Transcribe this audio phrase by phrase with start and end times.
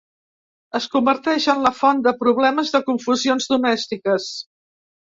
[0.79, 4.33] Es converteix en la font de problemes i de confusions domèstiques.